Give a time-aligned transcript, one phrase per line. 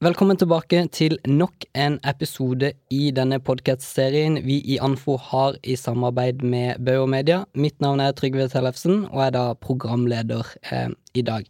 [0.00, 6.40] Velkommen tilbake til nok en episode i denne podkast-serien vi i Anfo har i samarbeid
[6.40, 7.42] med Bauer Media.
[7.52, 11.48] Mitt navn er Trygve Tellefsen, og er da programleder eh, i dag.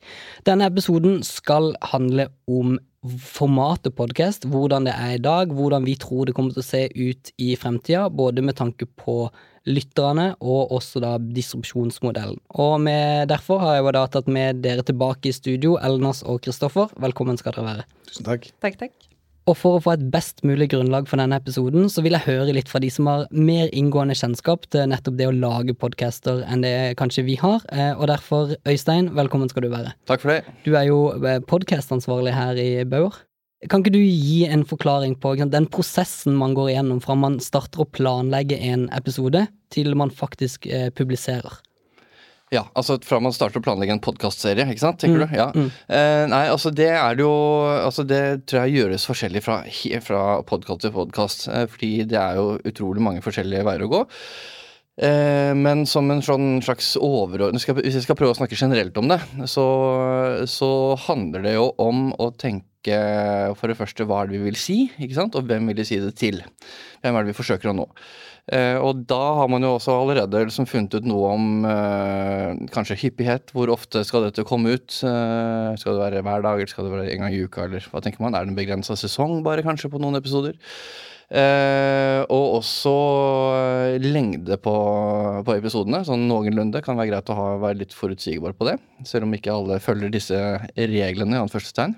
[0.48, 2.78] Denne episoden skal handle om
[3.24, 6.82] formatet podkast, hvordan det er i dag, hvordan vi tror det kommer til å se
[6.92, 9.22] ut i fremtida, både med tanke på
[9.68, 12.40] lytterne og også da distribusjonsmodellen.
[12.60, 16.42] Og med, derfor har jeg jo da tatt med dere tilbake i studio, Elnas og
[16.44, 16.92] Kristoffer.
[17.00, 17.88] Velkommen skal dere være.
[18.08, 18.52] Tusen takk.
[18.60, 19.09] Takk, takk.
[19.50, 22.52] Og for å få et best mulig grunnlag for denne episoden, så vil jeg høre
[22.54, 26.62] litt fra de som har mer inngående kjennskap til nettopp det å lage podcaster enn
[26.62, 27.64] det kanskje vi har.
[27.74, 29.96] Eh, og derfor, Øystein, velkommen skal du være.
[30.06, 30.54] Takk for det.
[30.62, 33.18] Du er jo eh, podcastansvarlig her i Bauer.
[33.68, 37.82] Kan ikke du gi en forklaring på den prosessen man går igjennom fra man starter
[37.82, 41.58] å planlegge en episode, til man faktisk eh, publiserer?
[42.50, 45.36] Ja, altså fra man starter å planlegge en podkastserie, ikke sant, tenker Mm, du?
[45.38, 45.48] Ja.
[45.54, 45.68] mm.
[45.86, 47.34] Eh, nei, altså det er det jo
[47.86, 49.60] Altså det tror jeg gjøres forskjellig fra,
[50.02, 54.00] fra podkast til podkast, eh, fordi det er jo utrolig mange forskjellige veier å gå.
[55.00, 59.06] Eh, men som en sånn slags overordnet Hvis jeg skal prøve å snakke generelt om
[59.08, 59.64] det, så,
[60.50, 60.70] så
[61.06, 62.98] handler det jo om å tenke
[63.60, 65.84] for det første hva er det vi vil si, ikke sant, og hvem vil vi
[65.86, 66.42] si det til?
[67.04, 67.86] Hvem er det vi forsøker å nå?
[68.50, 72.98] Eh, og da har man jo også allerede liksom funnet ut noe om eh, kanskje
[73.04, 73.52] hyppighet.
[73.54, 74.88] Hvor ofte skal dette komme ut?
[75.06, 77.68] Eh, skal det være hver dag, eller skal det være en gang i uka?
[77.68, 78.34] Eller hva tenker man?
[78.34, 80.58] Er det en begrensa sesong bare, kanskje, på noen episoder?
[81.30, 82.96] Eh, og også
[84.02, 84.76] lengde på,
[85.46, 86.82] på episodene, sånn noenlunde.
[86.82, 88.80] Kan være greit å ha, være litt forutsigbar på det.
[89.06, 90.38] Selv om ikke alle følger disse
[90.74, 91.94] reglene, i anførselstegn.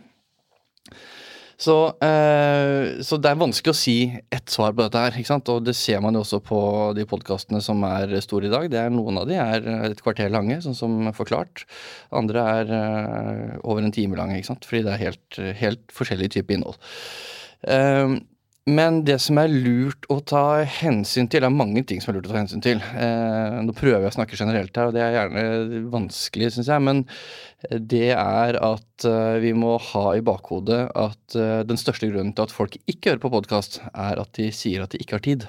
[1.63, 3.97] Så, eh, så det er vanskelig å si
[4.35, 5.15] ett svar på dette her.
[5.15, 5.51] ikke sant?
[5.53, 6.59] Og det ser man jo også på
[6.99, 8.67] de podkastene som er store i dag.
[8.73, 11.65] Det er Noen av de er et kvarter lange, sånn som forklart.
[12.11, 14.67] Andre er eh, over en time lange, ikke sant?
[14.67, 16.81] fordi det er helt, helt forskjellig type innhold.
[17.71, 18.19] Eh,
[18.71, 22.19] men det som er lurt å ta hensyn til, det er mange ting som er
[22.19, 22.79] lurt å ta hensyn til.
[22.79, 26.85] Eh, nå prøver jeg å snakke generelt her, og det er gjerne vanskelig, syns jeg.
[26.87, 27.03] Men
[27.71, 32.47] det er at eh, vi må ha i bakhodet at eh, den største grunnen til
[32.47, 35.49] at folk ikke hører på podkast, er at de sier at de ikke har tid.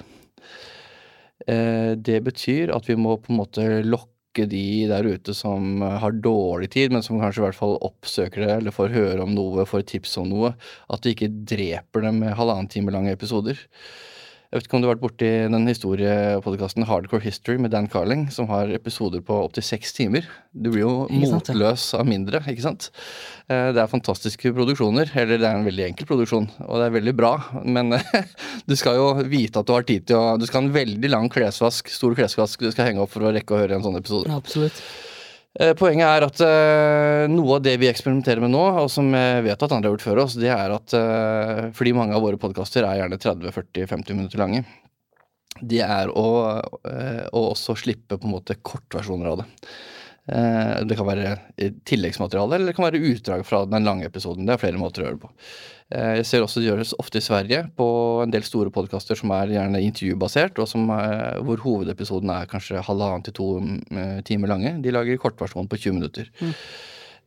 [1.46, 4.13] Eh, det betyr at vi må på en måte lokke
[4.50, 8.44] de der ute som eh, har dårlig tid, men som kanskje i hvert fall oppsøker
[8.44, 10.54] det eller får høre om noe, får tips om noe.
[10.90, 13.60] At du ikke dreper dem med halvannen time lange episoder.
[14.54, 18.28] Jeg vet ikke om du har vært borti den historiepodkasten Hardcore History med Dan Carling,
[18.30, 20.28] som har episoder på opptil seks timer.
[20.54, 21.18] Du blir jo ja.
[21.24, 22.86] motløs av mindre, ikke sant?
[23.50, 26.94] Eh, Det er fantastiske produksjoner, eller det er en veldig enkel produksjon, og det er
[27.00, 27.32] veldig bra,
[27.66, 27.96] men
[28.70, 31.10] du skal jo vite at du har tid til å Du skal ha en veldig
[31.10, 33.98] lang klesvask, stor klesvask du skal henge opp for å rekke å høre en sånn
[33.98, 34.30] episode.
[34.38, 34.78] Absolutt.
[35.54, 39.44] Eh, Poenget er at uh, noe av det vi eksperimenterer med nå, og som jeg
[39.46, 42.40] vet at andre har gjort før oss, det er at uh, fordi mange av våre
[42.42, 44.64] podkaster er gjerne 30-40-50 minutter lange,
[45.62, 46.28] det er å,
[46.74, 49.46] uh, å også slippe på en måte kortversjoner av det.
[50.28, 51.36] Eh, Det kan være
[51.84, 54.46] tilleggsmateriale, eller det kan være utdrag fra den lange episoden.
[54.46, 55.30] Det er flere måter å gjøre det på.
[55.92, 57.88] Eh, Jeg ser også det gjøres ofte i Sverige på
[58.22, 62.80] en del store podkaster som er gjerne intervjubasert, og som, er- hvor hovedepisoden er kanskje
[62.82, 63.48] halvannen til to
[63.92, 64.80] eh, timer lange.
[64.80, 66.30] De lager kortversjon på 20 minutter.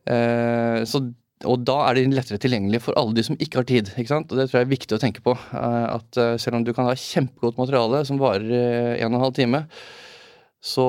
[0.08, 1.02] Eh, Så,
[1.46, 3.92] og da er de lettere tilgjengelige for alle de som ikke har tid.
[3.96, 4.16] ikke?
[4.24, 5.36] Og det tror jeg er viktig å tenke på.
[5.54, 9.20] eh, At eh, selv om du kan ha kjempegodt materiale som varer eh, en og
[9.20, 9.64] en halv time,
[10.64, 10.84] så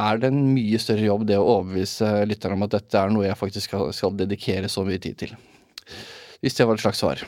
[0.00, 3.26] er det en mye større jobb det å overbevise lytterne om at dette er noe
[3.26, 5.34] jeg faktisk skal, skal dedikere så mye tid til.
[6.40, 7.24] Hvis det var et slags svar.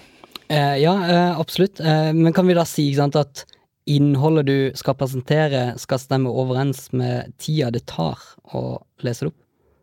[0.49, 1.81] Eh, ja, eh, absolutt.
[1.81, 3.45] Eh, men kan vi da si sant, at
[3.91, 8.21] innholdet du skal presentere, skal stemme overens med tida det tar
[8.57, 9.39] å lese det opp?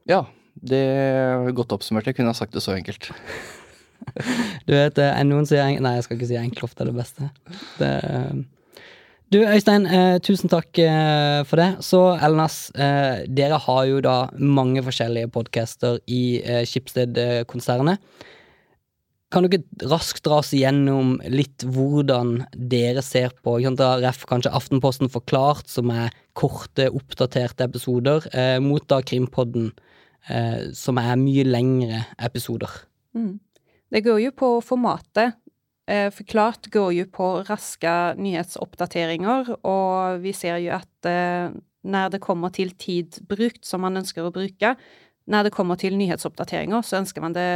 [0.10, 0.24] Ja,
[0.56, 2.10] det er godt oppsummert.
[2.10, 3.12] Jeg kunne ha sagt det så enkelt.
[4.66, 5.84] Du vet, eh, noen sier enkelt?
[5.86, 7.28] Nei, jeg skal ikke si enkelt ofte er det beste.
[7.78, 8.40] Det, eh,
[9.32, 11.70] du Øystein, eh, tusen takk eh, for det.
[11.86, 18.02] Så Elnas, eh, dere har jo da mange forskjellige podcaster i eh, Schibsted-konsernet.
[19.30, 25.12] Kan du ikke raskt dra oss igjennom litt hvordan dere ser på Ref kanskje Aftenposten
[25.14, 29.72] forklart, som er korte, oppdaterte episoder, eh, mot da Krimpodden,
[30.28, 32.70] eh, som er mye lengre episoder.
[33.14, 33.40] Mm.
[33.92, 35.38] Det går jo på formatet.
[35.90, 37.92] Eh, Forklart går jo på raske
[38.22, 41.50] nyhetsoppdateringer, og vi ser jo at eh,
[41.90, 44.76] når det kommer til tid brukt som man ønsker å bruke,
[45.30, 47.50] når det kommer til nyhetsoppdateringer, så ønsker man det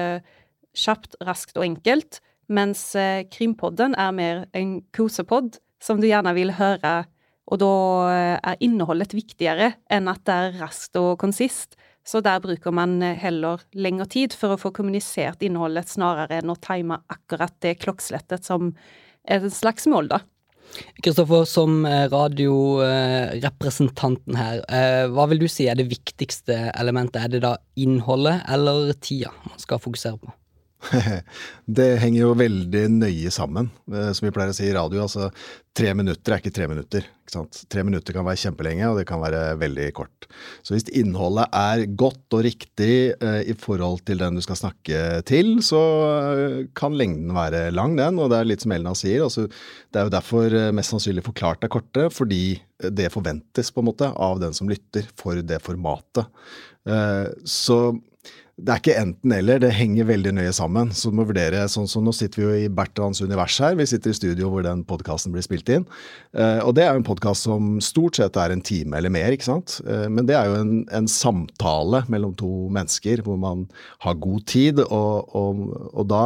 [0.74, 6.56] kjapt, raskt og enkelt, mens eh, Krimpodden er mer en kosepod som du gjerne vil
[6.58, 7.04] høre,
[7.52, 7.74] og da
[8.40, 11.76] er innholdet viktigere enn at det er raskt og konsist.
[12.04, 16.60] Så der bruker man heller lengre tid for å få kommunisert innholdet, snarere enn å
[16.60, 18.74] time akkurat det klokkeslettet som
[19.24, 20.20] er et slags mål, da.
[21.04, 27.22] Kristoffer, som eh, radiorepresentanten her, eh, hva vil du si er det viktigste elementet?
[27.22, 30.28] Er det da innholdet eller tida man skal fokusere på?
[31.78, 35.04] det henger jo veldig nøye sammen, eh, som vi pleier å si i radio.
[35.06, 35.30] Altså,
[35.76, 37.08] tre minutter er ikke tre minutter.
[37.24, 40.28] Ikke tre minutter kan være kjempelenge, og det kan være veldig kort.
[40.66, 45.24] Så hvis innholdet er godt og riktig eh, i forhold til den du skal snakke
[45.30, 48.22] til, så eh, kan lengden være lang, den.
[48.22, 51.66] Og det er litt som Elna sier, altså, det er jo derfor mest sannsynlig forklart
[51.66, 52.46] er korte, fordi
[52.84, 56.28] det forventes på en måte av den som lytter, for det formatet.
[57.48, 57.78] Så
[58.54, 60.92] det er ikke enten-eller, det henger veldig nøye sammen.
[60.94, 63.88] Så du må vurdere, sånn som Nå sitter vi jo i Bertrands univers her, vi
[63.90, 65.88] sitter i studio hvor den podkasten blir spilt inn.
[66.38, 69.34] Eh, og det er jo en podkast som stort sett er en time eller mer,
[69.34, 69.80] ikke sant.
[69.88, 73.66] Eh, men det er jo en, en, samtale mellom to mennesker hvor man
[74.06, 76.22] har god tid, og, og, og da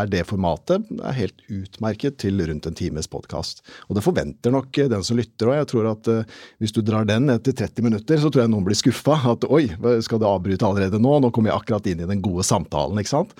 [0.00, 3.60] er det formatet er helt utmerket til rundt en times podkast.
[3.90, 5.58] Og det forventer nok den som lytter òg.
[5.60, 8.66] Jeg tror at uh, hvis du drar den etter 30 minutter, så tror jeg noen
[8.66, 9.18] blir skuffa.
[9.34, 9.66] At oi,
[10.04, 11.18] skal du avbryte allerede nå?
[11.20, 13.34] Nå kommer vi akkurat inn i den gode samtalen, ikke sant.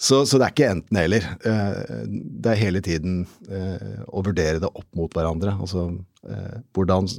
[0.00, 1.26] Så, så det er ikke enten-eller.
[1.44, 3.18] Eh, det er hele tiden
[3.52, 5.52] eh, å vurdere det opp mot hverandre.
[5.60, 5.90] Altså
[6.24, 7.10] eh, hvordan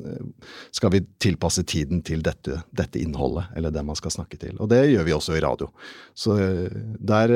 [0.74, 4.58] skal vi tilpasse tiden til dette, dette innholdet, eller det man skal snakke til.
[4.58, 5.70] Og det gjør vi også i radio.
[6.18, 6.40] Så
[6.98, 7.36] der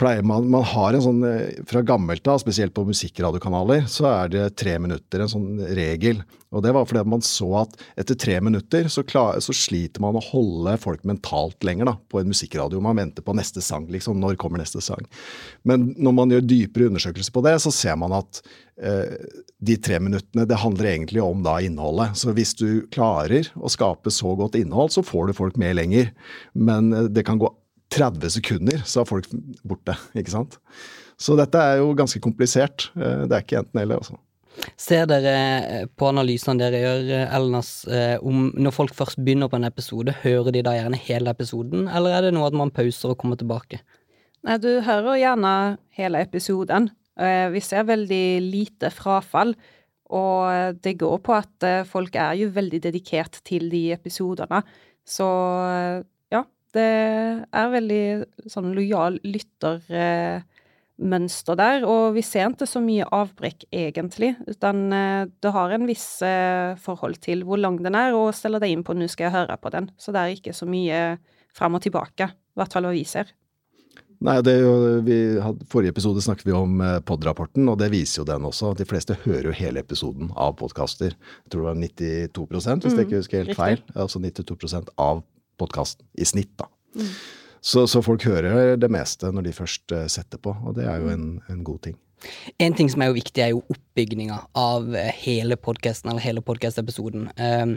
[0.00, 4.32] pleier man Man har en sånn eh, Fra gammelt av, spesielt på musikkradiokanaler, så er
[4.32, 6.22] det tre minutter, en sånn regel.
[6.50, 10.18] Og det var fordi man så at etter tre minutter så, klar, så sliter man
[10.18, 12.82] å holde folk mentalt lenger da, på en musikkradio.
[12.82, 14.18] Man venter på neste sang, liksom.
[14.18, 15.06] Når kommer neste sang?
[15.62, 18.42] Men når man gjør dypere undersøkelser på det, så ser man at
[18.82, 19.14] eh,
[19.62, 22.18] de tre minuttene, det handler egentlig om da innholdet.
[22.18, 26.10] Så hvis du klarer å skape så godt innhold, så får du folk med lenger.
[26.58, 27.52] Men eh, det kan gå
[27.90, 29.28] 30 sekunder, så er folk
[29.66, 29.96] borte.
[30.18, 30.58] ikke sant?
[31.20, 32.88] Så dette er jo ganske komplisert.
[32.96, 34.16] Eh, det er ikke enten-eller, altså.
[34.80, 37.72] Ser dere eh, på analysene dere gjør, eh, Elnas,
[38.26, 42.16] om når folk først begynner på en episode, hører de da gjerne hele episoden, eller
[42.16, 43.82] er det noe at man pauser og kommer tilbake?
[44.46, 45.52] Nei, du hører gjerne
[45.98, 46.88] hele episoden.
[47.20, 49.52] Vi ser veldig lite frafall.
[50.16, 54.62] Og det går på at folk er jo veldig dedikert til de episodene.
[55.04, 55.28] Så
[56.76, 56.92] det
[57.50, 58.04] er veldig
[58.50, 64.30] sånn lojal lyttermønster der, og vi ser ikke så mye avbrekk, egentlig.
[64.46, 68.60] Utan eh, det har en viss eh, forhold til hvor lang den er, og steller
[68.62, 69.90] deg inn på 'nå skal jeg høre på den'.
[69.98, 70.98] Så det er ikke så mye
[71.56, 73.26] fram og tilbake, i hvert fall hva vi ser.
[74.20, 77.88] Nei, det er jo, vi hadde, Forrige episode snakket vi om eh, POD-rapporten, og det
[77.94, 78.74] viser jo den også.
[78.76, 81.16] De fleste hører jo hele episoden av podkaster.
[81.16, 83.80] Jeg tror det var 92 hvis mm, jeg ikke husker helt feil.
[83.96, 85.24] Altså 92% av
[85.60, 86.68] podkasten i snitt, da.
[86.96, 87.12] Mm.
[87.60, 91.02] Så, så, folk hører det meste når de først uh, setter på, og det er
[91.02, 91.98] jo en, en, god ting.
[92.60, 96.42] En ting som er jo viktig, er jo oppbygninga av eh, hele podkasten, eller hele
[96.44, 97.30] podkastepisoden.
[97.36, 97.76] Um,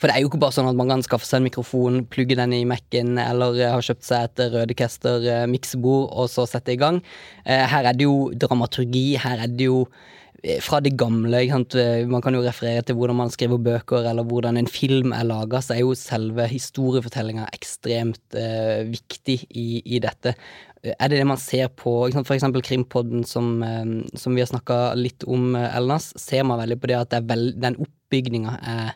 [0.00, 2.36] for det er jo ikke bare sånn at man kan skaffe seg en mikrofon, plugge
[2.36, 6.98] den i Mac-en, eller har kjøpt seg et Rødecaster miksebord, og så sette i gang.
[7.46, 10.16] Her er det jo dramaturgi, her er det jo Eh,
[10.62, 11.40] fra det gamle.
[11.42, 15.26] Eh, man kan jo referere til hvordan man skriver bøker, eller hvordan en film er
[15.26, 15.60] laga.
[15.60, 20.34] Så er jo selve historiefortellinga ekstremt eh, viktig i, i, dette.
[20.82, 24.94] Eh, er det det man ser på eksempel Krimpodden, som, eh, som vi har snakka
[24.94, 26.12] litt om, Elnas?
[26.20, 28.92] Ser man veldig på det at det veld, den oppbygninga er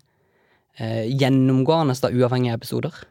[0.79, 3.03] eh, gjennomgående, da, uavhengig av episoder?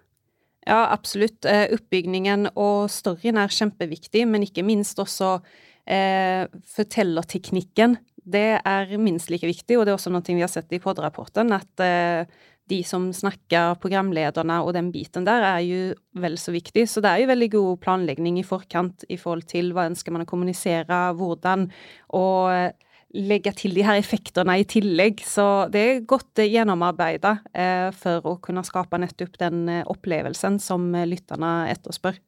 [0.62, 1.42] Ja, absolutt.
[1.44, 5.40] Oppbygningen og storyen er kjempeviktig, men ikke minst også
[5.90, 6.46] eh,
[6.76, 10.80] fortellerteknikken det er minst like viktig, og det er også noe vi har sett i
[10.82, 12.30] POD-rapporten, at eh,
[12.72, 15.82] de som snakker programlederne og den biten der, er jo
[16.22, 16.86] vel så viktig.
[16.88, 20.24] Så det er jo veldig god planlegging i forkant i forhold til hva ønsker man
[20.24, 21.68] å kommunisere, hvordan,
[22.16, 22.72] og eh,
[23.12, 25.25] legge til de her effektene i tillegg.
[25.28, 31.72] Så det er godt gjennomarbeida eh, for å kunne skape nettopp den opplevelsen som lytterne
[31.74, 32.22] etterspør.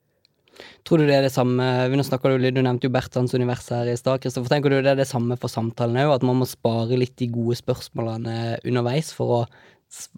[0.86, 3.98] Tror du det er det samme Nå du, du nevnte jo Bertrands univers her i
[3.98, 4.22] stad.
[4.24, 6.18] Kristoffer, Tenker du det er det samme for samtalen òg?
[6.18, 9.44] At man må spare litt de gode spørsmålene underveis for å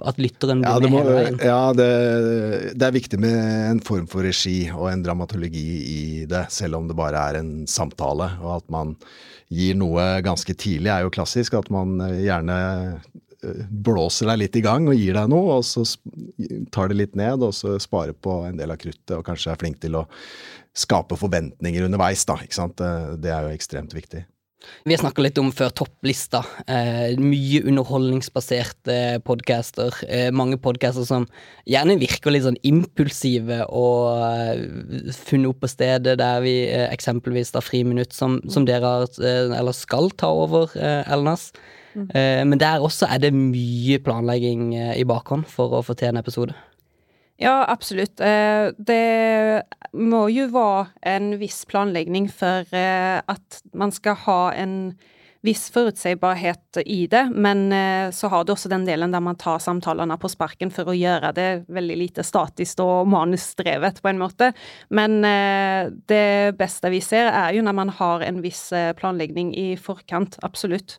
[0.07, 1.37] at lytteren blir ja, med hele veien?
[1.43, 1.87] Ja, det,
[2.79, 6.01] det, er viktig med en form for regi og en dramaturgi i
[6.31, 8.29] det, selv om det bare er en samtale.
[8.43, 8.95] Og at man
[9.51, 11.57] gir noe ganske tidlig er jo klassisk.
[11.59, 12.57] At man gjerne
[13.69, 15.85] blåser deg litt i gang og gir deg noe, og så
[16.75, 19.59] tar det litt ned, og så sparer på en del av kruttet, og kanskje er
[19.61, 20.05] flink til å
[20.75, 22.39] skape forventninger underveis, da.
[22.43, 22.81] ikke sant?
[23.21, 24.25] Det er jo ekstremt viktig.
[24.85, 26.41] Vi har snakka litt om før topplista.
[26.69, 29.93] Eh, mye underholdningsbaserte podcaster.
[30.07, 31.27] Eh, mange podcaster som
[31.69, 37.53] gjerne virker litt sånn impulsive og eh, funnet opp på stedet, der vi eh, eksempelvis
[37.55, 41.51] da Friminutt, som, som dere har, eh, eller skal ta over, eh, Elnas.
[41.95, 42.09] Mm.
[42.51, 46.51] men der også er det mye planlegging i bakhånd for å få til en episode.
[47.37, 48.19] Ja, absolutt.
[48.19, 54.95] Eh, det må jo være en viss planlegging for eh, at man skal ha en
[55.45, 59.59] viss forutsigbarhet i det, men eh, så har du også den delen der man tar
[59.61, 64.53] samtalene på sparken for å gjøre det veldig lite statisk og manusdrevet, på en måte.
[64.89, 65.19] Men
[66.07, 70.39] det beste vi ser, er jo når man har en viss planlegging i forkant.
[70.47, 70.97] Absolutt.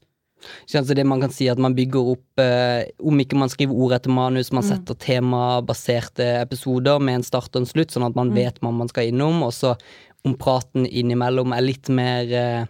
[0.67, 3.93] Så det man kan si at man bygger opp eh, Om ikke man skriver ord
[3.97, 4.69] etter manus, man Mm.
[4.69, 8.35] setter temabaserte episoder med en start og en slutt, sånn at man Mm.
[8.35, 9.77] vet hva man skal innom, og så
[10.25, 12.67] om praten innimellom er litt mer eh,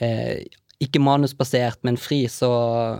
[0.00, 0.44] eh,
[0.80, 2.48] Ikke manusbasert, men fri, så,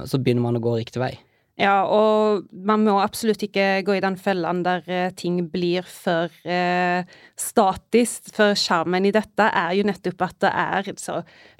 [0.05, 1.19] så begynner man å gå riktig vei.
[1.61, 6.33] Ja, og man må absolutt ikke gå i den fellen der eh, ting blir for
[6.49, 7.05] eh,
[7.37, 11.19] statisk, for skjermen i dette er jo nettopp at det er så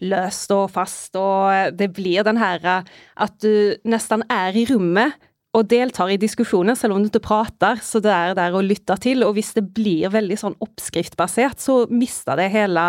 [0.09, 5.21] løst og fast, og det blir den her eh, at du nesten er i rommet
[5.51, 8.95] og deltar i diskusjoner, selv om du ikke prater, så det er der å lytte
[9.03, 12.85] til, og hvis det blir veldig sånn oppskriftbasert, så mister det hele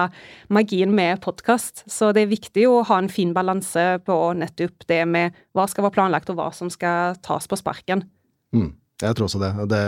[0.53, 1.83] magien med podkast.
[1.89, 5.87] Så det er viktig å ha en fin balanse på nettopp det med hva skal
[5.87, 8.05] være planlagt, og hva som skal tas på sparken.
[8.53, 9.51] Mm, jeg tror også det.
[9.71, 9.83] det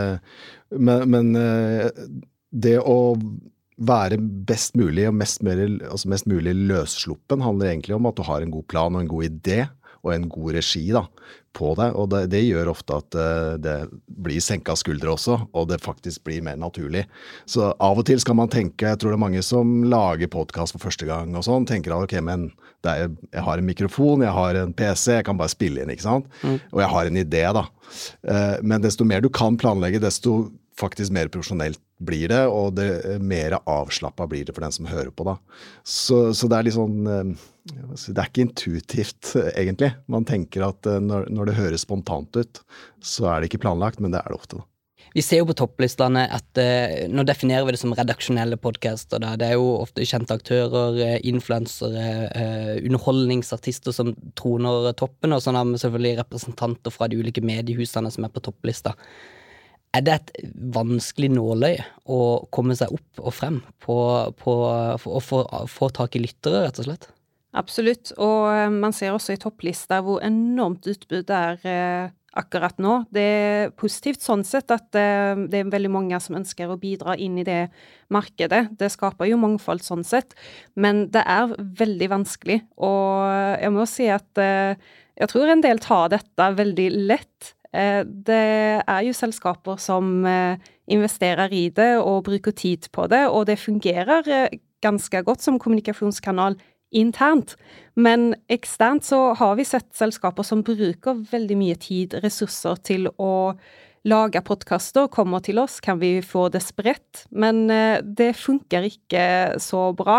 [0.74, 2.04] men, men eh,
[2.50, 3.14] det å
[3.74, 8.26] være best mulig og mest, mer, altså mest mulig løssluppen handler egentlig om at du
[8.26, 9.62] har en god plan og en god idé
[10.04, 11.06] og en god regi da,
[11.56, 11.86] på det.
[11.98, 16.24] Og det, det gjør ofte at eh, det blir senka skuldre også, og det faktisk
[16.28, 17.06] blir mer naturlig.
[17.48, 20.76] Så av og til skal man tenke, jeg tror det er mange som lager podkast
[20.76, 22.50] for første gang og sånn, tenker at ok, men
[22.84, 26.04] er, jeg har en mikrofon, jeg har en PC, jeg kan bare spille inn, ikke
[26.04, 26.26] sant.
[26.44, 27.62] Og jeg har en idé, da.
[28.28, 33.18] Eh, Men desto mer du kan planlegge, desto faktisk mer profesjonelt blir det, og det
[33.22, 35.36] mer avslappa blir det for den som hører på, da.
[35.86, 37.48] Så, så det er litt sånn eh,
[38.10, 39.94] Det er ikke intuitivt, eh, egentlig.
[40.10, 42.62] Man tenker at eh, når, når det høres spontant ut,
[43.04, 44.68] så er det ikke planlagt, men det er det ofte, da.
[45.14, 49.22] Vi ser jo på topplistene at eh, nå definerer vi det som redaksjonelle podcaster.
[49.38, 55.54] Det er jo ofte kjente aktører, eh, influensere, eh, underholdningsartister som troner toppen, og sånn
[55.54, 58.96] har vi selvfølgelig representanter fra de ulike mediehusene som er på topplista.
[59.94, 60.32] Er det et
[60.74, 62.18] vanskelig nåløye å
[62.54, 63.96] komme seg opp og frem på,
[64.40, 64.54] på,
[64.98, 67.08] for å få, tak i lyttere, rett og slett?
[67.54, 72.80] Absolutt, og eh, man ser også i topplista hvor enormt utbud det er eh, akkurat
[72.82, 72.96] nå.
[73.14, 77.14] Det er positivt sånn sett at eh, det er veldig mange som ønsker å bidra
[77.14, 77.68] inn i det
[78.10, 78.64] markedet.
[78.74, 80.34] Det skaper jo mangfold sånn sett,
[80.74, 82.64] men det er veldig vanskelig.
[82.82, 84.42] Og jeg må si at
[85.14, 87.54] jeg tror en del tar dette veldig lett.
[87.74, 88.42] Eh, det
[88.86, 90.60] er jo selskaper som eh,
[90.94, 95.58] investerer i det og bruker tid på det, og det fungerer eh, ganske godt som
[95.58, 96.58] kommunikasjonskanal
[96.94, 97.56] internt.
[97.98, 103.56] Men eksternt så har vi sett selskaper som bruker veldig mye tid, ressurser, til å
[104.04, 107.24] lage podkaster, kommer til oss, kan vi få det spredt?
[107.32, 107.64] Men
[108.04, 109.24] det funker ikke
[109.64, 110.18] så bra.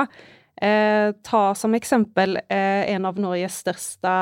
[0.58, 4.16] Ta som eksempel en av Norges største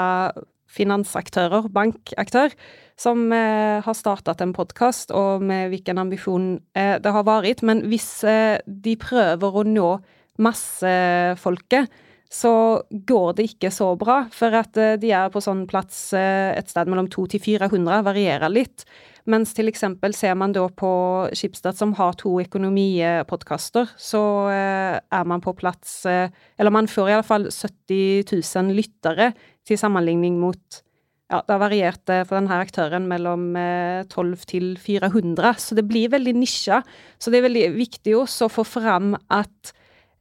[0.68, 2.52] finansaktører, bankaktør,
[3.00, 6.48] som eh, har startet en podkast, og med hvilken ambisjon
[6.78, 7.64] eh, det har vært.
[7.66, 9.94] Men hvis eh, de prøver å nå
[10.42, 11.90] massefolket,
[12.34, 12.52] så
[12.90, 14.24] går det ikke så bra.
[14.34, 18.88] For at de er på sånn plass et sted mellom 200 til 400, varierer litt.
[19.30, 20.90] Mens til eksempel ser man da på
[21.38, 28.26] Schibsted, som har to økonomipodkaster, så er man på plass Eller man får iallfall 70
[28.34, 29.30] 000 lyttere,
[29.70, 30.82] til sammenligning mot
[31.34, 35.88] ja, det har variert eh, for denne aktøren mellom eh, 12 til 400, så det
[35.90, 36.84] blir veldig nisja.
[37.18, 39.74] Så det er veldig viktig også å få fram at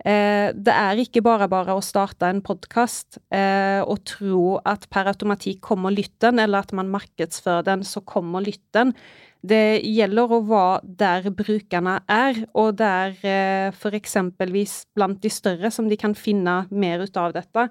[0.07, 5.13] eh, det er ikke bare bare å starte en podkast eh, og tro at per
[5.13, 8.97] automatikk kommer lytten, eller at man markedsfører den, så kommer lytten.
[9.43, 15.91] Det gjelder å være der brukerne er, og der eh, eksempelvis blant de større, som
[15.91, 17.69] de kan finne mer ut av dette.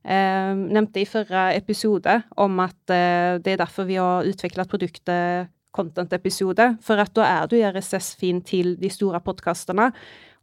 [0.00, 5.50] Eh, nevnte i forrige episode om at eh, det er derfor vi har utvikla produktet
[5.70, 9.90] Content-episode, for at da er du i RSS-fin til de store podkastene.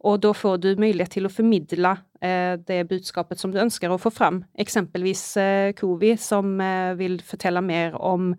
[0.05, 3.97] Og da får du mulighet til å formidle eh, det budskapet som du ønsker å
[4.01, 4.43] få fram.
[4.59, 8.33] Eksempelvis eh, Covi, som eh, vil fortelle mer om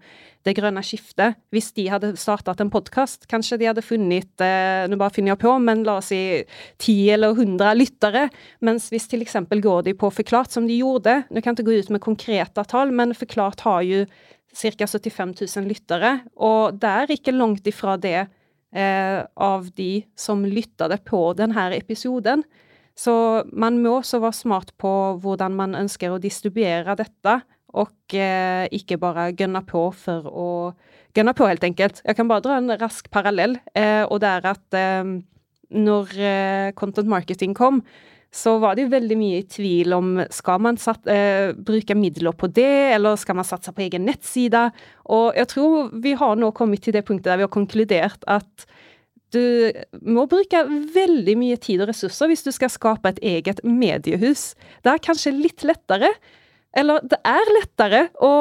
[0.46, 1.40] det grønne skiftet.
[1.50, 5.42] Hvis de hadde startet en podkast, kanskje de hadde funnet eh, Nå bare finner jeg
[5.42, 6.22] på, men la oss si
[6.80, 8.28] ti eller hundre lyttere.
[8.64, 11.70] Mens hvis til eksempel går de på Forklart, som de gjorde Nå kan jeg ikke
[11.72, 14.04] gå ut med konkrete tall, men Forklart har jo
[14.58, 14.86] ca.
[14.86, 18.28] 75 000 lyttere, og det er ikke langt ifra det
[18.74, 22.44] eh, av de som lyttet på denne episoden.
[22.98, 23.14] Så
[23.52, 24.90] man må også være smart på
[25.22, 27.38] hvordan man ønsker å distribuere dette,
[27.78, 30.50] og eh, ikke bare gønne på for å
[31.16, 32.02] gønne på, helt enkelt.
[32.04, 35.12] Jeg kan bare dra en rask parallell, eh, og det er at eh,
[35.76, 37.82] når eh, content marketing kom,
[38.34, 42.50] så var det veldig mye i tvil om skal man satt, eh, bruke midler på
[42.52, 44.68] det, eller skal man satse på egen nettside.
[45.08, 48.68] Og jeg tror vi har nå kommet til det punktet der vi har konkludert at
[49.32, 49.72] du
[50.08, 50.60] må bruke
[50.94, 54.54] veldig mye tid og ressurser hvis du skal skape et eget mediehus.
[54.84, 56.12] Det er kanskje litt lettere.
[56.76, 58.32] Eller det er lettere å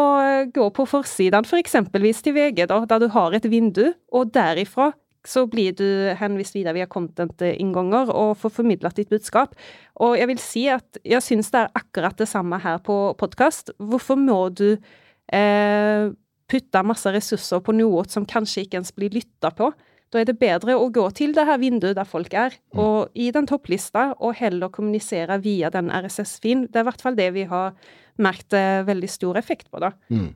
[0.52, 4.92] gå på forsiden, for eksempelvis til VG, da, der du har et vindu, og derifra
[5.28, 5.88] så blir du
[6.20, 9.58] henvist videre via content-innganger og får formidlet ditt budskap.
[10.04, 13.74] Og jeg vil si at jeg syns det er akkurat det samme her på podkast.
[13.78, 16.08] Hvorfor må du eh,
[16.48, 19.74] putte masse ressurser på noe som kanskje ikke ens blir lytta på?
[20.14, 22.80] Da er det bedre å gå til det her vinduet der folk er, mm.
[22.80, 26.70] og i den topplista, og heller kommunisere via den RSS-fin.
[26.72, 27.76] Det er i hvert fall det vi har
[28.24, 29.92] merket eh, veldig stor effekt på, da.
[30.08, 30.32] Mm.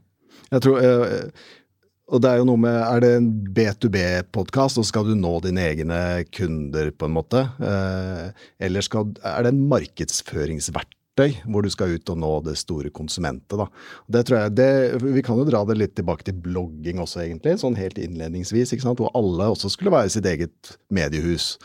[0.52, 0.84] Jeg tror...
[0.84, 1.50] Eh,
[2.12, 5.64] og det er jo noe med Er det en B2B-podkast, og skal du nå dine
[5.72, 6.00] egne
[6.36, 7.46] kunder, på en måte?
[7.64, 10.98] Eh, eller skal, er det en markedsføringsverktøy?
[11.22, 13.60] hvor du skal ut og nå det store konsumentet.
[13.60, 13.68] Da.
[14.16, 14.70] Det tror jeg, det,
[15.04, 18.72] vi kan jo dra det litt tilbake til blogging også, egentlig, sånn helt innledningsvis.
[18.74, 19.02] ikke sant?
[19.04, 21.58] Hvor alle også skulle være sitt eget mediehus.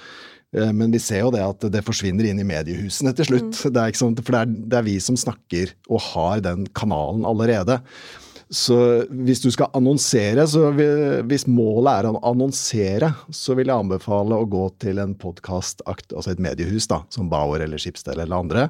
[0.57, 3.51] Eh, men vi ser jo det at det forsvinner inn i mediehusene til slutt.
[3.55, 3.75] Mm.
[3.79, 7.81] Det er for det er, det er vi som snakker og har den kanalen allerede.
[8.55, 8.77] Så
[9.11, 10.69] hvis du skal annonsere, så
[11.27, 16.31] hvis målet er å annonsere, så vil jeg anbefale å gå til en podkast, altså
[16.31, 18.69] et mediehus, da, som Bauer eller Schibsted eller andre.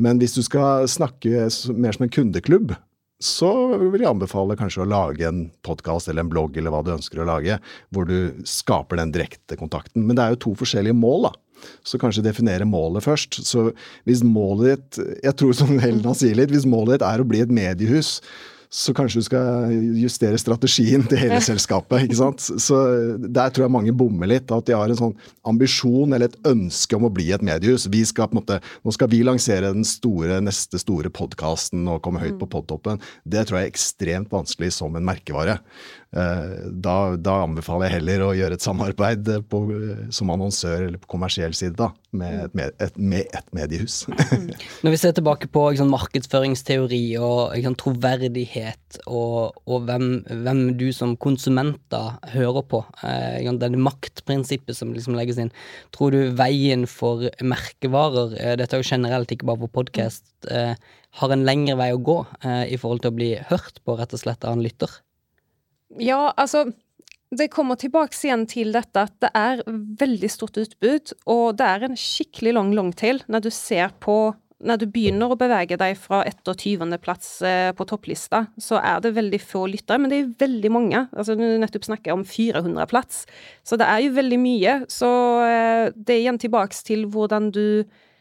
[0.00, 2.72] Men hvis du skal snakke mer som en kundeklubb,
[3.20, 6.94] så vil jeg anbefale kanskje å lage en podkast eller en blogg eller hva du
[6.94, 7.58] ønsker å lage,
[7.92, 10.06] hvor du skaper den direkte kontakten.
[10.06, 11.34] Men det er jo to forskjellige mål, da.
[11.84, 13.42] Så kanskje definere målet først.
[13.44, 13.66] Så
[14.08, 17.42] hvis målet ditt Jeg tror som Helena sier litt, hvis målet ditt er å bli
[17.44, 18.22] et mediehus,
[18.70, 22.04] så kanskje du skal justere strategien til hele selskapet.
[22.06, 22.44] ikke sant?
[22.62, 22.78] Så
[23.18, 24.50] Der tror jeg mange bommer litt.
[24.54, 27.88] At de har en sånn ambisjon eller et ønske om å bli et mediehus.
[27.90, 32.02] Vi skal på en måte, Nå skal vi lansere den store, neste store podkasten og
[32.04, 32.52] komme høyt på mm.
[32.54, 33.02] podtoppen.
[33.26, 35.58] Det tror jeg er ekstremt vanskelig som en merkevare.
[36.10, 39.60] Eh, da, da, anbefaler jeg heller å gjøre et samarbeid på,
[40.10, 44.00] som annonsør eller på kommersiell side da, med et, med et, med et mediehus.
[44.10, 44.48] Mm.
[44.82, 50.88] Når vi ser tilbake på sant, markedsføringsteori og sant, troverdighet, og, og hvem, hvem, du
[50.96, 55.52] som konsumenter hører på, sant, det maktprinsippet som liksom legges inn,
[55.94, 60.74] tror du veien for merkevarer, eh, dette er jo generelt ikke bare på podkast, eh,
[61.20, 64.18] har en lengre vei å gå eh, i forhold til å bli hørt på rett
[64.18, 64.90] og slett av en lytter?
[65.98, 66.68] Ja, altså
[67.30, 69.62] det kommer tilbake igjen til dette at det er
[70.00, 74.80] veldig stort utbud, og det er en skikkelig lang longtail når du ser på når
[74.82, 79.64] du begynner å bevege deg fra 21.-plass eh, på topplista, så er det veldig få
[79.72, 81.00] lyttere, men det er veldig mange.
[81.16, 83.22] Altså, Du nettopp snakker om 400-plass,
[83.64, 84.74] så det er jo veldig mye.
[84.92, 85.08] Så
[85.46, 87.64] eh, det er igjen tilbake til hvordan du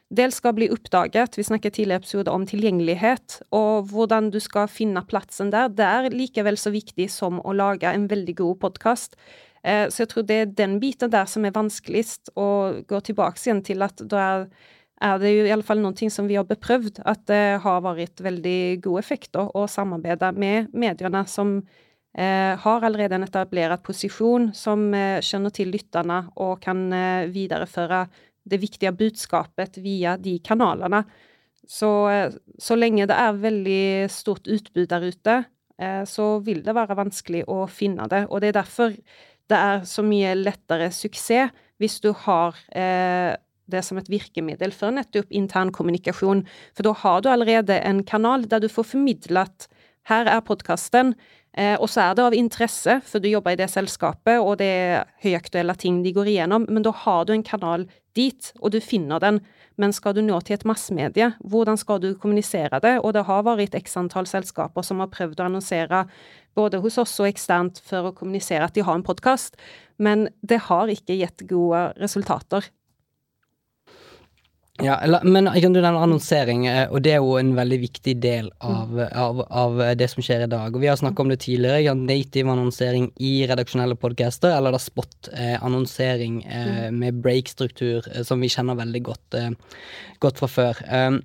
[0.10, 1.38] dels skal bli oppdaget.
[1.38, 5.70] Vi snakket tidligere episode om tilgjengelighet, og hvordan du skal finne plassen der.
[5.70, 9.16] Det er likevel så viktig som å lage en veldig god podkast.
[9.64, 13.42] Eh, så jeg tror det er den biten der som er vanskeligst, å gå tilbake
[13.44, 14.48] igjen til at da er,
[15.12, 17.84] er det jo i alle fall noen ting som vi har beprøvd, at det har
[17.86, 21.60] vært veldig god effekt å samarbeide med mediene som
[22.18, 28.08] eh, har allerede en etablert posisjon, som eh, skjønner til lytterne og kan eh, videreføre
[28.50, 31.04] det viktige budskapet via de kanalene.
[31.70, 31.90] Så,
[32.58, 35.36] så lenge det er veldig stort utbud der ute,
[35.78, 38.26] eh, så vil det være vanskelig å finne det.
[38.30, 38.96] Og det er derfor
[39.50, 43.36] det er så mye lettere suksess hvis du har eh,
[43.70, 46.42] det som et virkemiddel for nettopp intern kommunikasjon.
[46.74, 49.70] For da har du allerede en kanal der du får formidlet
[50.10, 53.68] her er podkasten, Eh, og så er det av interesse, for du jobber i det
[53.74, 57.88] selskapet, og det er høyaktuelle ting de går igjennom, men da har du en kanal
[58.16, 59.40] dit, og du finner den.
[59.80, 62.98] Men skal du nå til et massemedie, hvordan skal du kommunisere det?
[63.00, 66.04] Og det har vært x antall selskaper som har prøvd å annonsere
[66.58, 69.56] både hos oss og eksternt for å kommunisere at de har en podkast,
[69.98, 72.68] men det har ikke gitt gode resultater.
[74.80, 74.96] Ja,
[75.28, 78.48] men jeg kan du nevne annonsering, eh, og det er jo en veldig viktig del
[78.64, 80.72] av, av, av det som skjer i dag.
[80.72, 81.82] Og Vi har snakka om det tidligere.
[81.82, 88.40] Jeg har native annonsering i redaksjonelle podcaster, eller da spot-annonsering eh, med break-struktur, eh, som
[88.40, 89.52] vi kjenner veldig godt, eh,
[90.24, 90.82] godt fra før.
[90.88, 91.20] Um,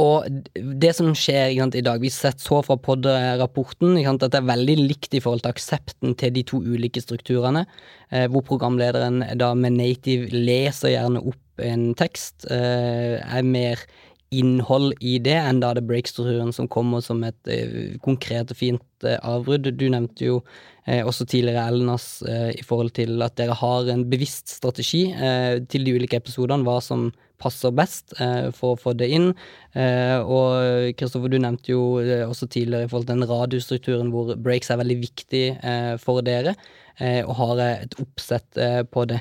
[0.00, 0.24] og
[0.54, 4.76] det som skjer sant, i dag, vi sett så fra POD-rapporten at det er veldig
[4.78, 7.66] likt i forhold til aksepten til de to ulike strukturene,
[8.08, 13.80] eh, hvor programlederen da med native leser gjerne opp en tekst, eh, er mer
[14.30, 19.06] innhold i det enn da det break-strukturen som kommer som et eh, konkret og fint
[19.06, 19.72] eh, avbrudd.
[19.74, 20.42] Du nevnte jo
[20.90, 25.12] også tidligere Elnas i forhold til at dere har en bevisst strategi
[25.70, 27.04] til de ulike episodene, hva som
[27.38, 28.16] passer best
[28.56, 29.28] for å få det inn.
[29.76, 34.80] Og Kristoffer, du nevnte jo også tidligere i forhold til den radiostrukturen hvor breaks er
[34.80, 35.44] veldig viktig
[36.02, 36.56] for dere,
[37.28, 38.58] og har et oppsett
[38.90, 39.20] på det.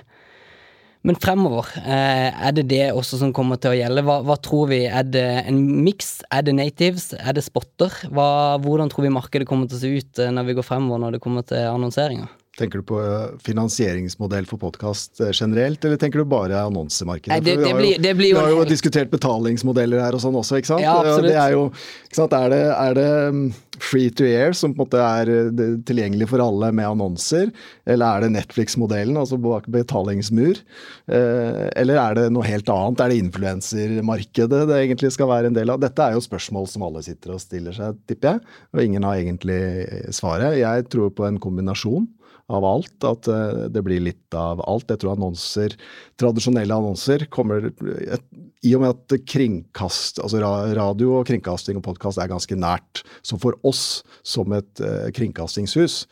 [1.08, 4.04] Men fremover, eh, er det det også som kommer til å gjelde?
[4.04, 4.82] Hva, hva tror vi?
[4.84, 6.18] Er det en miks?
[6.28, 7.14] Er det natives?
[7.16, 7.94] Er det spotter?
[8.12, 11.06] Hva, hvordan tror vi markedet kommer til å se ut eh, når vi går fremover
[11.06, 12.28] når det kommer til annonseringer?
[12.60, 17.32] Tenker du på eh, finansieringsmodell for podkast generelt, eller tenker du bare annonsemarkedet?
[17.32, 20.19] Nei, det- det blir- jo- det blir jo Vi har jo diskutert betalingsmodeller her og
[20.19, 20.82] sånn også, ikke sant?
[20.84, 21.30] Ja, absolutt.
[21.32, 21.69] Det er jo,
[22.10, 22.34] ikke sant?
[22.34, 26.28] Er det, er det mm, free to air som på en måte er eh, tilgjengelig
[26.28, 27.52] for alle med annonser,
[27.88, 30.60] eller er det Netflix-modellen, altså bak betalingsmur?
[31.08, 33.00] Eh, Eller er det noe helt annet?
[33.00, 35.80] Er det influensermarkedet det egentlig skal være en del av?
[35.80, 38.41] Dette er jo spørsmål som alle sitter og stiller seg, tipper jeg,
[38.74, 40.58] og ingen har egentlig svaret.
[40.60, 42.08] Jeg tror på en kombinasjon
[42.50, 44.90] av alt, at eh, det blir litt av alt.
[44.90, 45.76] Jeg tror annonser,
[46.20, 52.32] tradisjonelle annonser, kommer I og med at kringkast, altså radio og kringkasting og podkast er
[52.32, 56.04] ganske nært, så for oss som et eh, kringkastingshus,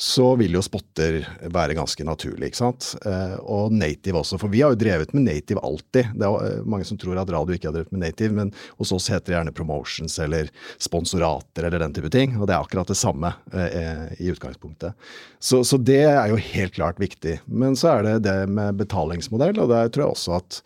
[0.00, 1.18] så vil jo spotter
[1.52, 2.86] være ganske naturlig, ikke sant.
[3.04, 6.14] Eh, og native også, for vi har jo drevet med native alltid.
[6.16, 8.94] Det er eh, mange som tror at radio ikke har drevet med native, men hos
[8.96, 10.48] oss heter det gjerne promotions eller
[10.80, 12.38] sponsorater eller den type ting.
[12.38, 14.96] Og det er akkurat det samme eh, i utgangspunktet.
[15.36, 17.36] Så, så det er jo helt klart viktig.
[17.44, 20.62] Men så er det det med betalingsmodell, og der tror jeg også at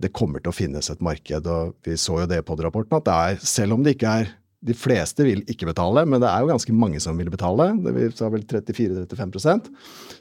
[0.00, 1.44] det kommer til å finnes et marked.
[1.44, 4.30] Og vi så jo det på rapporten at det er, selv om det ikke er
[4.66, 7.68] de fleste vil ikke betale, men det er jo ganske mange som vil betale.
[7.84, 9.68] Det er vel 34-35%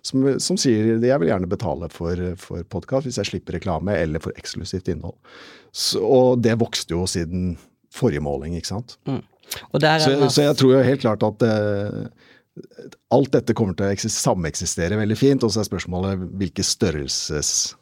[0.05, 4.21] som, som sier jeg vil gjerne betale for, for podkast hvis jeg slipper reklame eller
[4.21, 5.17] for eksklusivt innhold.
[5.73, 7.55] Så, og det vokste jo siden
[7.93, 8.97] forrige måling, ikke sant.
[9.71, 11.99] Og der er Så, så jeg tror jo helt klart at eh,
[13.15, 15.45] alt dette kommer til å sameksistere veldig fint.
[15.45, 17.73] Og så er spørsmålet hvilke størrelses,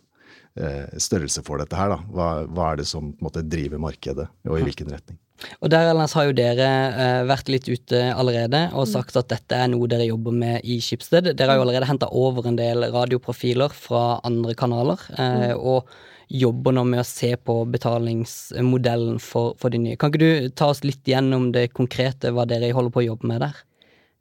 [0.56, 1.98] størrelse for dette her, da.
[2.16, 5.20] Hva, hva er det som på en måte driver markedet, og i hvilken retning.
[5.60, 9.58] Og der ellers har jo dere eh, vært litt ute allerede og sagt at dette
[9.58, 11.34] er noe dere jobber med i Schibsted.
[11.36, 15.92] Dere har jo allerede henta over en del radioprofiler fra andre kanaler, eh, og
[16.32, 20.00] jobber nå med å se på betalingsmodellen for, for de nye.
[20.00, 23.30] Kan ikke du ta oss litt gjennom det konkrete, hva dere holder på å jobbe
[23.30, 23.60] med der?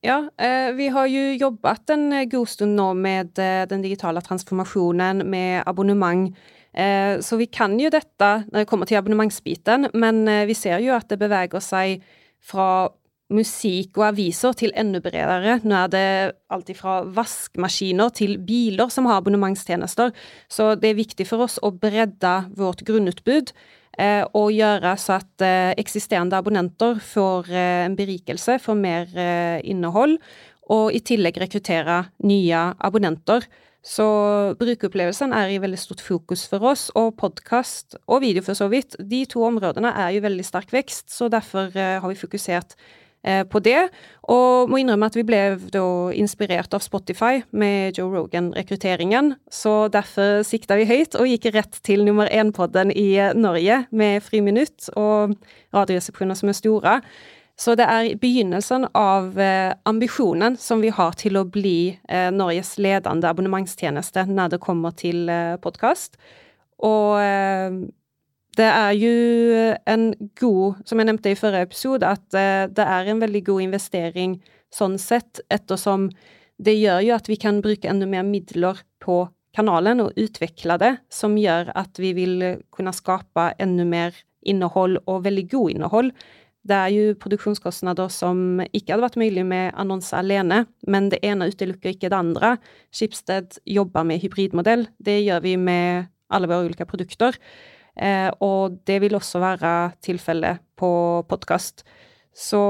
[0.04, 4.20] Ja, eh, vi har jo jobbet en eh, god stund nå med eh, den digitale
[4.20, 6.34] transformasjonen med abonnement.
[7.22, 11.06] Så vi kan jo dette når det kommer til abonnementsbiten, men vi ser jo at
[11.06, 12.00] det beveger seg
[12.42, 12.88] fra
[13.30, 15.60] musikk og aviser til enda bredere.
[15.62, 16.08] Nå er det
[16.50, 20.10] alt fra vaskemaskiner til biler som har abonnementstjenester,
[20.50, 23.54] så det er viktig for oss å bredde vårt grunnutbud
[24.34, 30.18] og gjøre så at eh, eksisterende abonnenter får eh, en berikelse, får mer eh, innhold,
[30.72, 33.46] og i tillegg rekruttere nye abonnenter.
[33.84, 34.04] Så
[34.56, 38.96] brukeropplevelsen er i veldig stort fokus for oss, og podkast og video for så vidt.
[38.96, 43.03] De to områdene er jo veldig sterk vekst, så derfor eh, har vi fokusert eh,
[43.24, 43.88] på det.
[44.30, 45.40] Og må innrømme at vi ble
[46.16, 49.34] inspirert av Spotify med Joe Rogan-rekrutteringen.
[49.52, 54.24] Så derfor sikta vi høyt og gikk rett til nummer én-podden i eh, Norge med
[54.24, 55.34] Friminutt og
[55.76, 56.94] Radioresepsjoner som er store.
[57.60, 62.74] Så det er begynnelsen av eh, ambisjonen som vi har til å bli eh, Norges
[62.80, 66.16] ledende abonnementstjeneste når det kommer til eh, podkast.
[66.82, 67.84] Og eh,
[68.58, 69.12] det er jo
[69.90, 73.64] en god, som jeg nevnte i forrige episode, at eh, det er en veldig god
[73.68, 74.38] investering
[74.74, 76.08] sånn sett, ettersom
[76.62, 80.94] det gjør jo at vi kan bruke enda mer midler på kanalen og utvikle det,
[81.12, 86.10] som gjør at vi vil kunne skape enda mer innhold, og veldig god innhold.
[86.64, 91.50] Det er jo produksjonskostnader som ikke hadde vært mulig med annonser alene, men det ene
[91.52, 92.54] utelukker ikke det andre.
[92.94, 94.86] Schibsted jobber med hybridmodell.
[94.96, 97.36] Det gjør vi med alle våre ulike produkter.
[97.94, 100.90] Eh, og det vil også være tilfellet på
[101.30, 101.84] podkast.
[102.34, 102.60] Så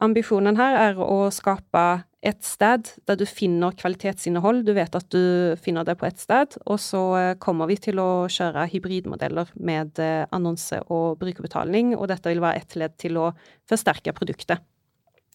[0.00, 4.62] ambisjonen her er å skape et sted der du finner kvalitetsinnhold.
[4.64, 8.00] Du vet at du finner det på ett sted, og så eh, kommer vi til
[8.00, 13.20] å kjøre hybridmodeller med eh, annonse og brukerbetaling, og dette vil være ett ledd til
[13.20, 13.34] å
[13.68, 14.64] forsterke produktet.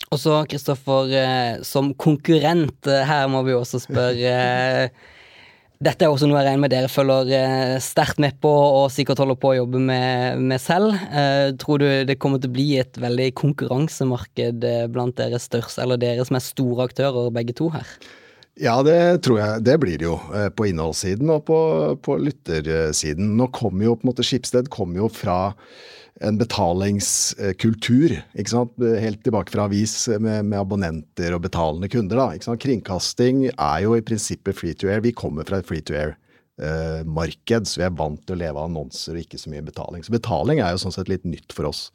[0.10, 1.12] Og så, Kristoffer,
[1.68, 4.32] som konkurrent, her må vi også spørre
[5.80, 9.22] Dette er også noe jeg regner med dere følger eh, sterkt med på og sikkert
[9.24, 10.92] holder på å jobbe med, med selv.
[10.92, 15.80] Eh, tror du det kommer til å bli et veldig konkurransemarked eh, blant deres største,
[15.86, 17.88] eller dere som er store aktører, begge to her?
[18.60, 19.64] Ja, det tror jeg.
[19.70, 20.18] Det blir det jo.
[20.60, 21.62] På innholdssiden og på,
[22.04, 23.38] på lyttersiden.
[23.40, 25.40] Nå kommer jo på en måte Skipsted kommer jo fra
[26.26, 28.16] en betalingskultur.
[28.36, 32.20] Helt tilbake fra avis med, med abonnenter og betalende kunder.
[32.20, 32.56] da?
[32.60, 35.04] Kringkasting er jo i prinsippet free to air.
[35.06, 38.68] Vi kommer fra et free to air-marked, så vi er vant til å leve av
[38.68, 40.04] annonser og ikke så mye betaling.
[40.04, 41.88] Så betaling er jo sånn sett litt nytt for oss.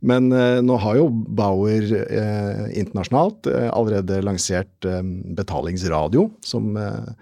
[0.00, 5.02] Men eh, nå har jo Bauer eh, internasjonalt eh, allerede lansert eh,
[5.36, 7.12] betalingsradio som eh,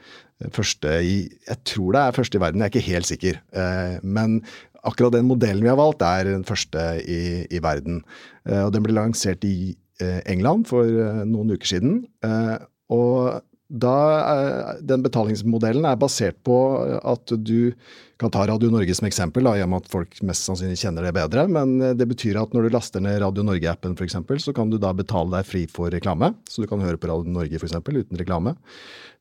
[0.53, 1.15] første i
[1.49, 3.39] Jeg tror det er første i verden, jeg er ikke helt sikker.
[3.57, 4.41] Eh, men
[4.87, 8.03] akkurat den modellen vi har valgt, er den første i, i verden.
[8.49, 12.01] Eh, og den ble lansert i eh, England for eh, noen uker siden.
[12.93, 13.93] og da,
[14.87, 16.55] den betalingsmodellen er basert på
[17.03, 17.73] at du
[18.21, 21.05] kan ta Radio Norge som eksempel, da, i og med at folk mest sannsynlig kjenner
[21.05, 21.47] det bedre.
[21.53, 24.95] Men det betyr at når du laster ned Radio Norge-appen f.eks., så kan du da
[24.97, 26.33] betale deg fri for reklame.
[26.49, 27.77] Så du kan høre på Radio Norge f.eks.
[27.77, 28.57] uten reklame.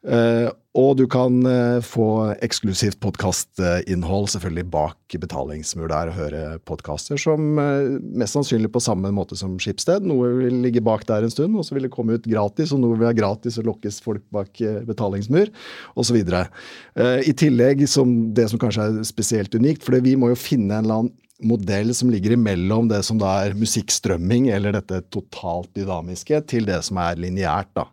[0.06, 7.18] Uh, og du kan uh, få eksklusivt podkastinnhold selvfølgelig bak betalingsmur der, og høre podkaster
[7.18, 10.04] som mest sannsynlig på samme måte som Skipsted.
[10.04, 12.82] Noe vil ligge bak der en stund, og så vil det komme ut gratis, og
[12.84, 15.54] noe vil være gratis og lokkes folk bak betalingsmur,
[15.96, 16.20] osv.
[16.20, 20.86] I tillegg som det som kanskje er spesielt unikt, for vi må jo finne en
[20.86, 26.40] eller annen modell som ligger imellom det som da er musikkstrømming, eller dette totalt dynamiske,
[26.50, 27.74] til det som er lineært.
[27.76, 27.90] da.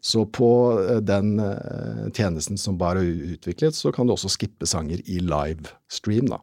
[0.00, 4.68] Så på eh, den eh, tjenesten som bare er utviklet, så kan du også skippe
[4.68, 6.30] sanger i livestream.
[6.30, 6.40] da.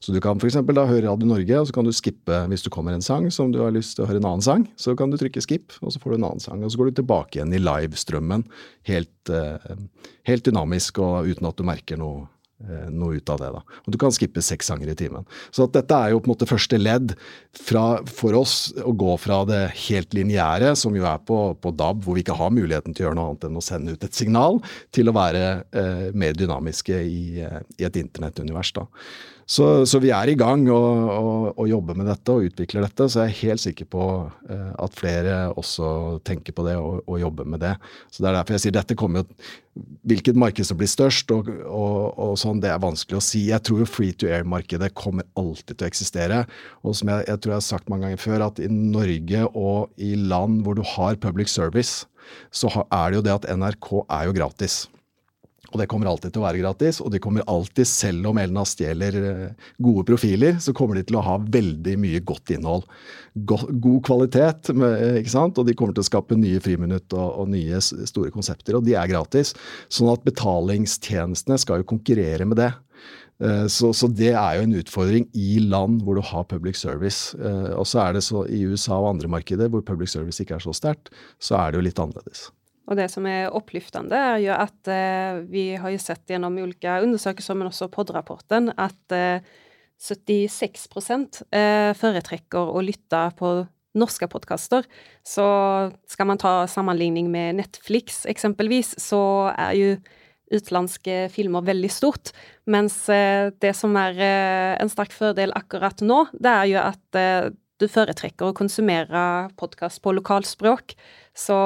[0.00, 0.58] Så du kan f.eks.
[0.62, 3.60] høre Radio Norge, og så kan du skippe hvis du kommer en sang som du
[3.64, 4.66] har lyst til å høre en annen sang.
[4.78, 6.62] Så kan du trykke skip, og så får du en annen sang.
[6.62, 8.46] Og så går du tilbake igjen i livestrømmen,
[8.90, 9.76] helt, eh,
[10.30, 12.28] helt dynamisk og uten at du merker noe
[12.88, 13.50] noe ut av det.
[13.52, 13.60] da.
[13.84, 15.26] Og du kan skippe seks sanger i timen.
[15.54, 17.12] Så dette er jo på en måte første ledd
[17.52, 22.02] fra, for oss å gå fra det helt lineære, som jo er på, på, DAB,
[22.04, 24.16] hvor vi ikke har muligheten til å gjøre noe annet enn å sende ut et
[24.16, 24.60] signal,
[24.94, 28.72] til å være eh, mer dynamiske i, eh, i et internettunivers.
[28.76, 28.86] da.
[29.46, 33.06] Så, så, vi er i gang og, og, og, jobber med dette og utvikler dette,
[33.06, 37.20] så jeg er helt sikker på uh, at flere også tenker på det og, og,
[37.22, 37.76] jobber med det.
[38.10, 39.54] Så Det er derfor jeg sier dette kommer jo
[40.08, 41.50] Hvilket marked som blir størst og,
[42.40, 43.42] sånn, det er vanskelig å si.
[43.50, 46.38] Jeg tror jo free to air-markedet kommer alltid til å eksistere.
[46.80, 49.92] Og som jeg, jeg tror jeg har sagt mange ganger før, at i Norge og
[50.00, 52.06] i land hvor du har public service,
[52.48, 54.86] så er det jo det at NRK er jo gratis.
[55.72, 58.64] Og det kommer alltid til å være gratis, og de kommer alltid, selv om Elna
[58.68, 62.86] stjeler eh, gode profiler, så kommer de til å ha veldig mye godt innhold.
[63.36, 65.58] God kvalitet, ikke sant?
[65.58, 68.96] og de kommer til å skape nye friminutt og, og nye store konsepter, og de
[68.96, 69.52] er gratis.
[69.92, 72.72] Sånn at betalingstjenestene skal jo konkurrere med det.
[73.42, 77.36] Eh, så, så, det er jo en utfordring i land hvor du har public service.
[77.36, 80.56] Eh, og så er det så i USA og andre markeder hvor public service ikke
[80.56, 82.48] er så sterkt, så er det jo litt annerledes.
[82.86, 87.00] Og det som er opplyftende, er jo at eh, vi har jo sett gjennom ulike
[87.02, 89.46] undersøkelser, men også POD-rapporten, at eh,
[89.98, 90.86] 76
[91.50, 93.56] eh, foretrekker å lytte på
[93.96, 94.86] norske podkaster.
[95.26, 95.46] Så
[96.10, 99.22] skal man ta sammenligning med Netflix, eksempelvis, så
[99.56, 99.90] er jo
[100.52, 102.30] utenlandske filmer veldig stort.
[102.70, 107.18] Mens eh, det som er eh, en sterk fordel akkurat nå, det er jo at
[107.18, 107.48] eh,
[107.80, 110.96] du foretrekker å konsumere podkast på lokalspråk.
[111.36, 111.56] Så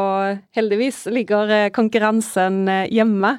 [0.57, 3.37] heldigvis ligger eh, konkurransen eh, hjemme.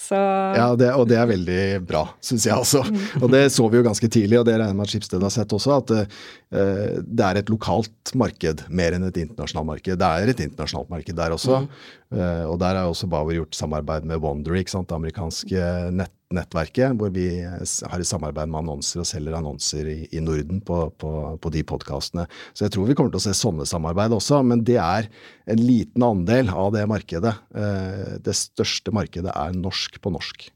[0.00, 0.16] Så...
[0.16, 2.80] Ja, det, og det er veldig bra, syns jeg også.
[2.86, 3.00] Mm.
[3.20, 5.52] Og det så vi jo ganske tidlig, og det regner med at Skipsted har sett
[5.52, 10.00] også, at uh, det er et lokalt marked mer enn et internasjonalt marked.
[10.00, 11.58] Det er et internasjonalt marked der også.
[11.66, 11.68] Mm.
[12.16, 17.10] Uh, og der har også Bauer gjort samarbeid med Wondery, det amerikanske nett nettverket, hvor
[17.14, 17.62] vi har
[17.98, 21.10] et samarbeid med annonser og selger annonser i, i Norden på, på,
[21.42, 22.26] på de podkastene.
[22.54, 25.10] Så jeg tror vi kommer til å se sånne samarbeid også, men det er
[25.50, 27.34] en liten andel av det markedet.
[27.50, 30.46] Eh, det største markedet er norsk på norsk.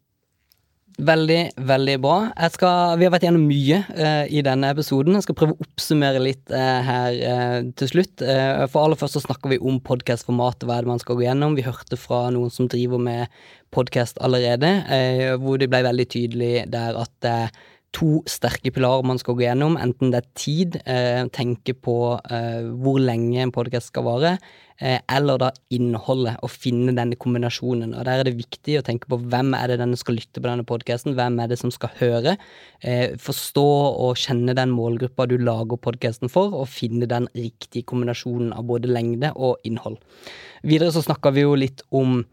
[0.94, 2.16] Veldig, veldig bra.
[2.54, 5.16] Skal, vi har vært gjennom mye uh, i denne episoden.
[5.18, 8.22] Jeg skal prøve å oppsummere litt uh, her uh, til slutt.
[8.70, 11.56] for aller først så snakker vi om podkastformatet, hva er det man skal gå gjennom.
[11.58, 13.26] Vi hørte fra noen som driver med
[13.74, 14.68] podkast allerede,
[15.42, 17.26] hvor det ble veldig tydelig der at
[17.94, 19.74] to sterke pilarer man skal gå gjennom.
[19.82, 20.78] Enten det er tid,
[21.34, 24.36] tenke på hvor lenge en podkast skal vare,
[24.80, 27.94] eller da innholdet, og finne denne kombinasjonen.
[27.94, 30.48] Og Der er det viktig å tenke på hvem er det denne skal lytte på
[30.48, 32.36] denne podkasten, hvem er det som skal høre.
[32.82, 33.66] Eh, forstå
[34.04, 38.90] og kjenne den målgruppa du lager podkasten for, og finne den riktige kombinasjonen av både
[38.90, 40.00] lengde og innhold.
[40.64, 42.24] Videre så snakka vi jo litt om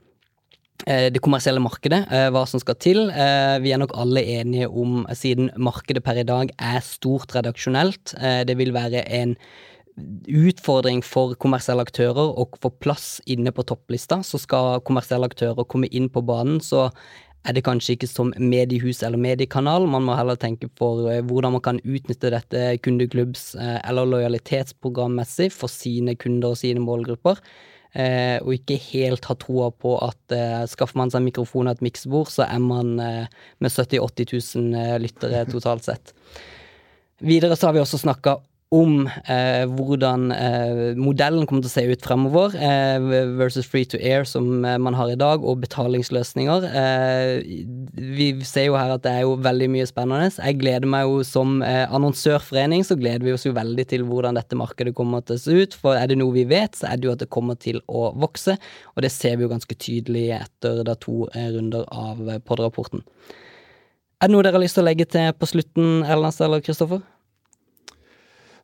[0.88, 3.10] Eh, det kommersielle markedet, eh, hva som skal til.
[3.10, 8.15] Eh, vi er nok alle enige om, siden markedet per i dag er stort redaksjonelt,
[8.45, 9.36] det vil være en
[9.97, 14.21] utfordring for kommersielle aktører å få plass inne på topplista.
[14.25, 16.89] Så skal kommersielle aktører komme inn på banen, så
[17.41, 19.88] er det kanskje ikke som mediehus eller mediekanal.
[19.89, 20.93] Man må heller tenke på
[21.25, 27.41] hvordan man kan utnytte dette kundeklubbs- eller lojalitetsprogrammessig for sine kunder og sine målgrupper.
[27.91, 31.84] Eh, og ikke helt ha troa på at eh, skaffer man seg mikrofon og et
[31.84, 33.25] miksebord, så er man eh,
[33.60, 36.13] med 70 000-80 000 lyttere totalt sett.
[37.19, 38.38] Videre så har vi også snakka
[38.72, 43.04] om eh, hvordan eh, modellen kommer til å se ut fremover, eh,
[43.36, 46.68] versus free to air som eh, man har i dag, og betalingsløsninger.
[46.72, 47.44] Eh,
[48.16, 50.32] vi ser jo her at det er jo veldig mye spennende.
[50.38, 54.40] Jeg gleder meg jo som eh, annonsørforening, så gleder vi oss jo veldig til hvordan
[54.40, 55.76] dette markedet kommer til å se ut.
[55.84, 58.14] For er det noe vi vet, så er det jo at det kommer til å
[58.24, 58.56] vokse,
[58.96, 63.04] og det ser vi jo ganske tydelig etter da to runder av pod-rapporten.
[64.22, 67.02] Er det noe dere har lyst til å legge til på slutten, Elnas eller Kristoffer?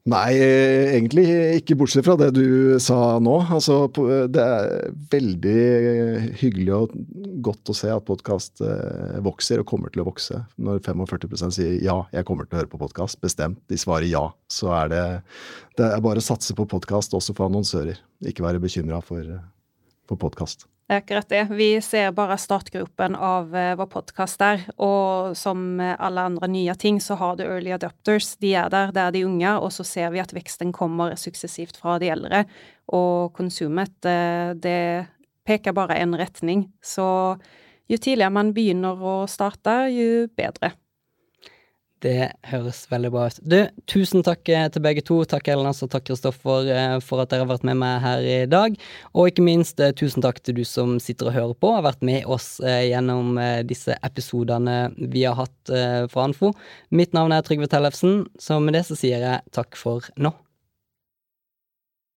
[0.08, 1.26] Nei, egentlig
[1.58, 3.34] ikke bortsett fra det du sa nå.
[3.52, 3.82] Altså,
[4.32, 5.56] det er veldig
[6.40, 6.94] hyggelig og
[7.44, 10.40] godt å se at podkast eh, vokser og kommer til å vokse.
[10.64, 14.24] Når 45% sier ja, jeg kommer til å høre på podkast, bestemt, de svarer ja,
[14.48, 15.04] så er det,
[15.76, 18.00] det er bare å satse på podkast også for annonsører.
[18.32, 19.28] Ikke være bekymra for,
[20.08, 20.70] for podkast.
[20.90, 21.48] Akkurat det.
[21.52, 24.62] Vi ser bare startgruppen av uh, vår podkast der.
[24.80, 28.38] Og som alle andre nye ting, så har du early adopters.
[28.40, 29.52] De er der, det er de unge.
[29.60, 32.46] Og så ser vi at veksten kommer suksessivt fra de eldre.
[32.96, 35.12] Og konsumet, uh, det
[35.48, 36.70] peker bare en retning.
[36.80, 37.08] Så
[37.88, 40.72] jo tidligere man begynner å starte, jo bedre.
[42.06, 43.40] Det høres veldig bra ut.
[43.42, 43.58] Du,
[43.90, 45.18] tusen takk eh, til begge to.
[45.30, 48.38] Takk Ellen og takk Kristoffer eh, for at dere har vært med meg her i
[48.50, 48.78] dag.
[49.18, 51.88] Og ikke minst eh, tusen takk til du som sitter og hører på, og har
[51.90, 55.74] vært med oss gjennom disse episodene vi har hatt
[56.12, 56.54] fra Anfo.
[56.94, 60.36] Mitt navn er Trygve Tellefsen, så med det så sier jeg takk for nå.